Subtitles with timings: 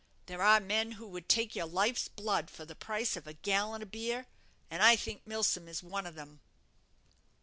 [0.25, 3.83] There are men who would take your life's blood for the price of a gallon
[3.83, 4.25] of beer,
[4.67, 6.39] and I think Milsom is one of 'em."